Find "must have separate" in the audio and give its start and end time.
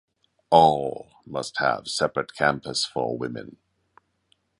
1.27-2.33